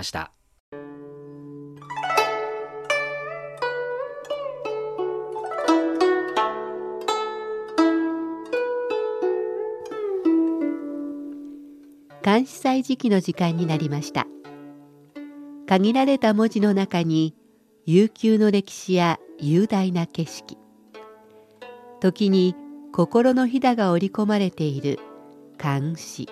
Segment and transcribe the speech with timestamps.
[0.00, 0.32] ました。
[12.22, 14.26] 監視祭時期の時間になりました。
[15.66, 17.34] 限られた文字の中に
[17.86, 20.58] 悠久の歴史や雄大な景色。
[22.00, 22.54] 時に
[22.92, 24.98] 心のひだが織り込まれている
[25.58, 26.28] 漢詩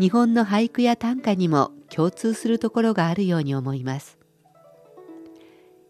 [0.00, 4.18] 日本の俳句や短歌にも共通するところがあるように思います。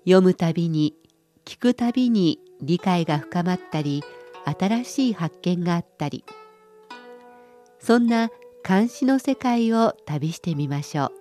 [0.05, 0.95] 読むたびに
[1.46, 4.05] 聞くたびに理解が深まったり
[4.45, 6.27] 新しい発見があったり。
[7.79, 8.29] そんな
[8.62, 11.12] 漢詩の世界を旅してみましょう。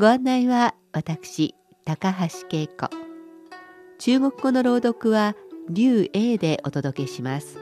[0.00, 1.54] ご案内は私
[1.84, 2.90] 高橋恵子。
[3.98, 5.36] 中国語の朗読は
[5.68, 7.58] 劉英でお届けします。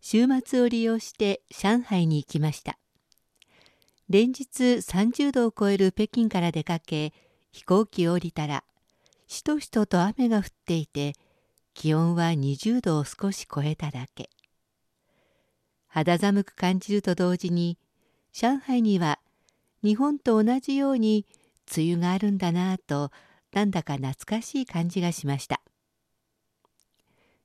[0.00, 2.78] 週末を利用して上海に行きました。
[4.12, 7.14] 連日30度を超える北京から出かけ
[7.50, 8.62] 飛行機を降りたら
[9.26, 11.14] しとしとと雨が降っていて
[11.72, 14.28] 気温は20度を少し超えただけ。
[15.88, 17.78] 肌寒く感じると同時に
[18.34, 19.18] 上海には
[19.82, 21.24] 日本と同じように
[21.74, 23.10] 梅雨があるんだなぁと
[23.54, 25.62] なんだか懐かしい感じがしました。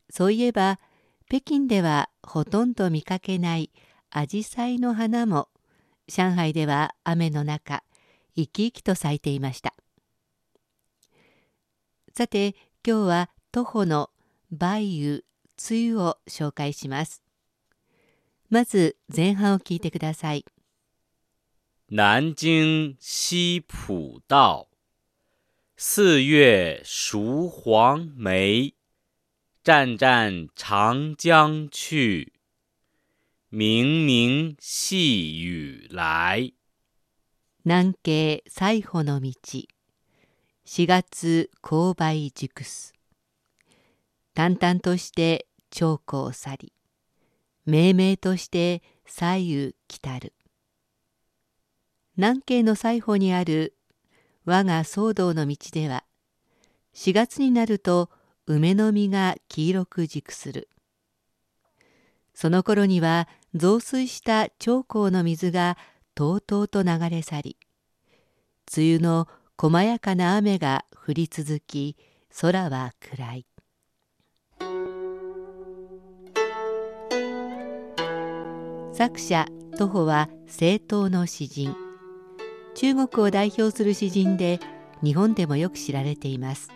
[0.09, 0.81] そういえば
[1.30, 3.72] 北京ではほとんど見かけない
[4.09, 5.47] アジサイの花も
[6.08, 7.83] 上海では雨の中
[8.36, 9.73] 生き生きと咲いていました。
[12.16, 12.55] さて
[12.86, 14.09] 今日は徒歩の
[14.52, 15.23] 梅雨
[15.69, 17.23] 梅雨を紹介します。
[18.49, 20.45] まず前半を聞いてください。
[21.89, 24.67] 南京西浦道。
[25.75, 28.73] 四月熟黄梅。
[29.64, 32.31] 湛湛长江去，
[33.50, 36.53] 明明细雨来。
[37.64, 39.31] 南京西穂の道。
[40.66, 42.94] 4月勾配熟す。
[44.33, 46.73] 淡々として長江去り。
[47.66, 50.33] 明々として左右来たる。
[52.17, 53.77] 南京の西穂にある
[54.44, 56.04] 我が騒動の道では
[56.94, 58.10] 4月になると
[58.45, 60.67] 梅の実が黄色く熟する。
[62.38, 65.77] その頃には増水した長江の水が
[66.15, 67.58] とうとうと流れ去り
[68.75, 69.27] 梅雨の
[69.58, 71.95] 細やかな雨が降り続き
[72.39, 73.45] 空は暗い。
[78.93, 79.45] 作者
[79.77, 81.75] 徒歩は政党の詩人。
[82.73, 84.59] 中国を代表する詩人で
[85.03, 86.69] 日本でもよく知られています。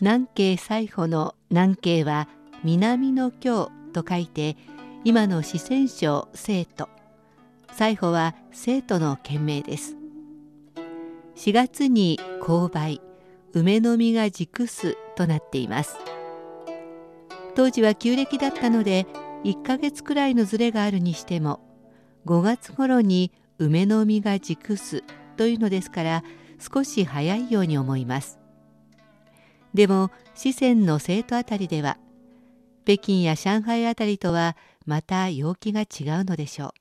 [0.00, 2.28] 南京西穂の南京は
[2.62, 4.58] 南の京と書いて
[5.04, 6.88] 今の四川省生徒。
[7.72, 9.96] 西穂は生徒の県名です。
[11.36, 13.00] 4月に勾配
[13.52, 15.96] 梅の実が熟すとなっています。
[17.54, 19.06] 当時は旧暦だったので
[19.44, 21.60] 1ヶ月くらいのずれがあるにしても
[22.26, 25.04] 5月頃に梅の実が熟す
[25.36, 26.24] というのですから
[26.58, 28.38] 少し早いように思います。
[29.74, 31.98] でも四川の生徒あたりでは
[32.84, 34.56] 北京や上海あたりとは
[34.86, 35.84] また陽気が違
[36.20, 36.72] うのでしょう。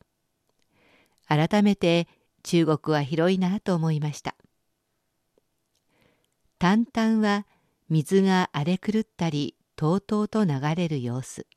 [1.28, 2.08] 改めて
[2.44, 4.36] 中国は広いなと思いました。
[6.60, 7.46] 淡々は
[7.90, 11.48] 水が荒れ狂ったりとうとうと流れる様子。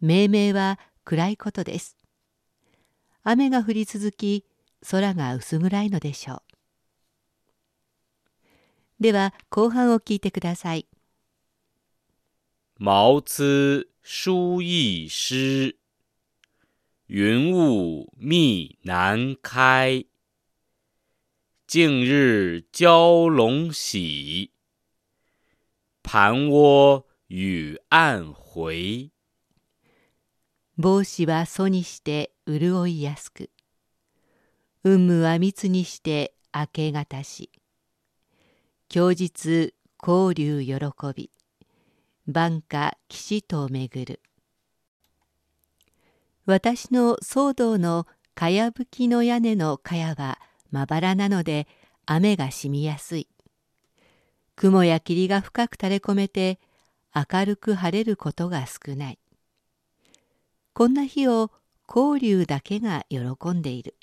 [0.00, 1.96] 明々は暗いことです。
[3.24, 4.46] 雨が降り続き
[4.90, 6.42] 空が薄暗いのでしょう。
[9.00, 10.86] では後半を聞いてください。
[12.80, 15.80] 毛兹书一诗，
[17.08, 20.04] 云雾密南开。
[21.66, 24.52] 近日蛟龙喜，
[26.04, 29.10] 盘窝雨暗回。
[30.76, 33.50] 帽子は疎にして潤いやすく、
[34.84, 37.50] 雲霧は密にして明け方し。
[38.88, 40.76] 供日交流喜
[41.12, 41.32] び
[42.30, 44.20] 晩夏騎士と巡る。
[46.44, 50.38] 私の騒動のかやぶきの屋根のかやは
[50.70, 51.66] まばらなので
[52.04, 53.28] 雨がしみやすい。
[54.56, 56.60] 雲や霧が深く垂れ込めて
[57.14, 59.18] 明るく晴れることが少ない。
[60.74, 61.50] こんな日を
[61.88, 63.18] 交流だけが喜
[63.52, 63.96] んでいる。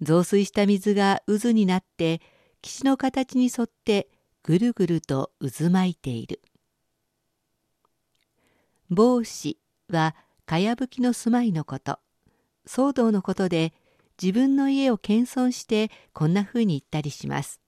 [0.00, 2.22] 増水した水が渦になって
[2.62, 4.08] 岸の形に沿って
[4.42, 6.40] ぐるぐると渦巻いている。
[8.90, 9.58] 帽子
[9.90, 10.14] は
[10.46, 11.98] かやぶきの住まいのこと
[12.66, 13.72] 騒動のことで
[14.20, 17.60] 自分の家を謙遜してこんなふうに言ったりします。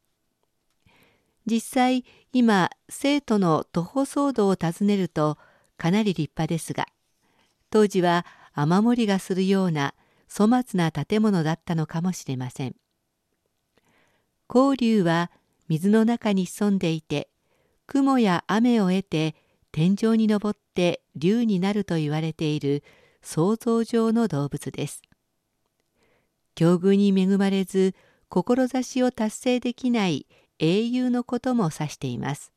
[1.46, 5.38] 実際今生徒の徒歩騒動を尋ねると
[5.76, 6.86] かなり立派ですが
[7.70, 9.94] 当時は雨漏りがするような
[10.32, 12.76] 粗末な建物だったのかもしれません。
[14.48, 15.30] 光竜は
[15.68, 17.28] 水の中に潜んでいて
[17.86, 19.34] 雲や雨を得て
[19.72, 22.82] 天井に登って竜になると言われている
[23.22, 25.02] 想像上の動物です。
[26.54, 27.94] 境遇に恵まれず
[28.28, 30.26] 志を達成できない
[30.58, 32.52] 英雄のことも指しています。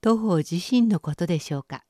[0.00, 1.84] 徒歩自身のことでしょうか。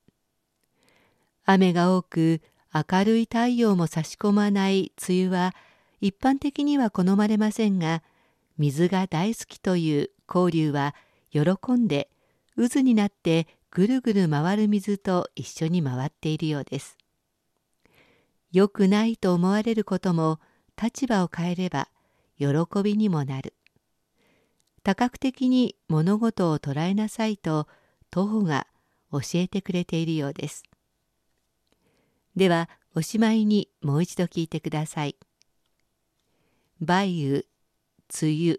[1.45, 2.41] 雨が多く
[2.73, 5.55] 明るい太陽も差し込まない梅雨は
[6.01, 8.03] 一般的には好まれませんが
[8.59, 10.95] 水が大好きという光竜は
[11.31, 12.09] 喜んで
[12.57, 16.99] 渦になってぐるぐる回る水と一緒に回っているようです。
[18.53, 20.41] 良くないと思われることも
[20.81, 21.89] 立場を変えれば
[22.39, 22.49] 喜
[22.83, 23.55] びにもなる。
[24.83, 27.67] 多角的に物事を捉えなさいと
[28.11, 28.67] 徒歩が
[29.11, 30.65] 教えてくれているようです。
[32.37, 35.17] ではおしまいにもう一度聞いてください。
[36.79, 37.45] 梅雨、
[38.21, 38.59] 梅雨、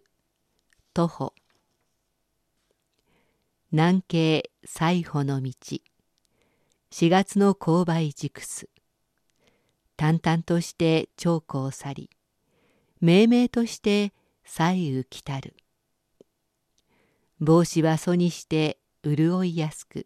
[0.96, 1.34] 徒歩。
[3.76, 5.52] 南京最後の道。
[6.92, 8.70] 4月の勾配軸す。
[9.98, 12.10] 淡々として長江を去り、
[13.02, 14.14] 命名として
[14.46, 15.56] 左右来たる。
[17.40, 20.06] 帽子は蘇にして潤いやすく、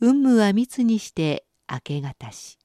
[0.00, 2.58] 雲霧は密にして明け方し。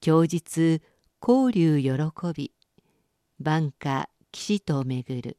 [0.00, 0.80] 供日
[1.20, 1.92] 交流喜
[2.34, 2.54] び、
[3.38, 5.36] 晩夏騎士と巡る。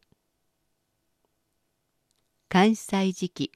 [2.53, 3.51] 関西時期、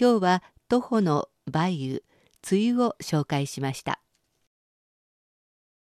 [0.00, 2.02] 今日は徒歩の梅雨、
[2.50, 4.00] 梅雨を紹介しました。